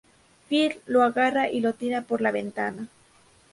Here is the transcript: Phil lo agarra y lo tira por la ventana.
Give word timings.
Phil 0.47 0.79
lo 0.87 1.03
agarra 1.03 1.51
y 1.51 1.59
lo 1.59 1.73
tira 1.75 2.01
por 2.01 2.21
la 2.21 2.31
ventana. 2.31 2.87